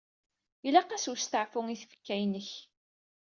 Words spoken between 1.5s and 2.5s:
i tfekka-inek.